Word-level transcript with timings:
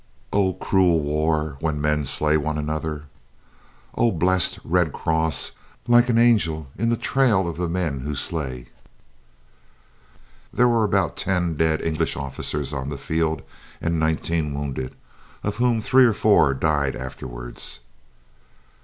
Oh, 0.33 0.53
cruel 0.53 0.99
war 0.99 1.57
when 1.59 1.79
men 1.79 2.05
slay 2.05 2.35
one 2.35 2.57
another! 2.57 3.03
"Oh, 3.93 4.11
blest 4.11 4.57
Red 4.63 4.91
Cross, 4.91 5.51
like 5.87 6.09
an 6.09 6.17
angel 6.17 6.69
in 6.75 6.89
the 6.89 6.97
trail 6.97 7.47
of 7.47 7.57
the 7.57 7.69
men 7.69 7.99
who 7.99 8.15
slay!" 8.15 8.69
There 10.51 10.67
were 10.67 10.83
about 10.85 11.17
ten 11.17 11.55
dead 11.55 11.81
English 11.83 12.17
officers 12.17 12.73
on 12.73 12.89
the 12.89 12.97
field 12.97 13.43
and 13.79 13.99
nineteen 13.99 14.55
wounded, 14.55 14.95
of 15.43 15.57
whom 15.57 15.79
three 15.79 16.05
or 16.05 16.13
four 16.13 16.55
died 16.55 16.95
afterwards. 16.95 17.81